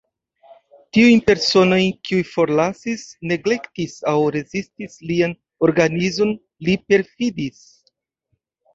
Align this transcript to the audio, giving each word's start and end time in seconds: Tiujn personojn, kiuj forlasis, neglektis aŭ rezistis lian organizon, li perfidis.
Tiujn 0.97 1.19
personojn, 1.27 1.91
kiuj 2.09 2.21
forlasis, 2.31 3.05
neglektis 3.33 3.95
aŭ 4.15 4.17
rezistis 4.39 4.99
lian 5.13 5.39
organizon, 5.71 6.37
li 6.67 6.79
perfidis. 6.91 7.67